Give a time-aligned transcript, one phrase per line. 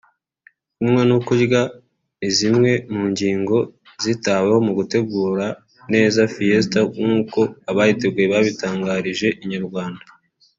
[0.75, 1.61] Kunywa no kurya
[2.19, 3.57] ni zimwe mu ngingo
[4.03, 5.45] zitaweho mu gutegura
[5.93, 7.39] neza Fiesta nkuko
[7.69, 10.03] abayiteguye babitangarije Inyarwanda